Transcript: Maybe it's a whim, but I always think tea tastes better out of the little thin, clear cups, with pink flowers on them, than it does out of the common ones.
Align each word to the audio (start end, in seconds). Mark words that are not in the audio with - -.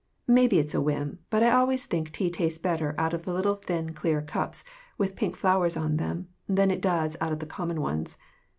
Maybe 0.27 0.57
it's 0.57 0.73
a 0.73 0.81
whim, 0.81 1.19
but 1.29 1.43
I 1.43 1.51
always 1.51 1.85
think 1.85 2.09
tea 2.09 2.31
tastes 2.31 2.57
better 2.57 2.95
out 2.97 3.13
of 3.13 3.21
the 3.21 3.33
little 3.35 3.53
thin, 3.53 3.93
clear 3.93 4.19
cups, 4.19 4.63
with 4.97 5.15
pink 5.15 5.35
flowers 5.37 5.77
on 5.77 5.97
them, 5.97 6.27
than 6.49 6.71
it 6.71 6.81
does 6.81 7.15
out 7.21 7.31
of 7.33 7.37
the 7.37 7.45
common 7.45 7.81
ones. 7.81 8.17